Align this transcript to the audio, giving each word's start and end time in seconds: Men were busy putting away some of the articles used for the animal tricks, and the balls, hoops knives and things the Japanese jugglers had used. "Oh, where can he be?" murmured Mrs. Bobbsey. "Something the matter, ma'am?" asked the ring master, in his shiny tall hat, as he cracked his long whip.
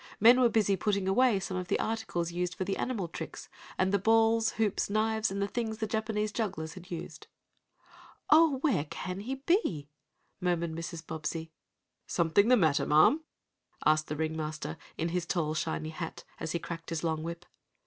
Men 0.19 0.41
were 0.41 0.49
busy 0.49 0.75
putting 0.75 1.07
away 1.07 1.39
some 1.39 1.57
of 1.57 1.67
the 1.67 1.79
articles 1.79 2.31
used 2.31 2.55
for 2.55 2.63
the 2.63 2.75
animal 2.75 3.07
tricks, 3.07 3.49
and 3.77 3.91
the 3.91 3.99
balls, 3.99 4.53
hoops 4.53 4.89
knives 4.89 5.29
and 5.29 5.47
things 5.53 5.77
the 5.77 5.85
Japanese 5.85 6.31
jugglers 6.31 6.73
had 6.73 6.89
used. 6.89 7.27
"Oh, 8.31 8.57
where 8.61 8.85
can 8.85 9.19
he 9.19 9.35
be?" 9.35 9.89
murmured 10.39 10.71
Mrs. 10.73 11.05
Bobbsey. 11.05 11.51
"Something 12.07 12.47
the 12.47 12.57
matter, 12.57 12.87
ma'am?" 12.87 13.21
asked 13.85 14.07
the 14.07 14.15
ring 14.15 14.35
master, 14.35 14.75
in 14.97 15.09
his 15.09 15.27
shiny 15.55 15.91
tall 15.91 15.97
hat, 15.99 16.23
as 16.39 16.53
he 16.53 16.57
cracked 16.57 16.89
his 16.89 17.03
long 17.03 17.21
whip. 17.21 17.45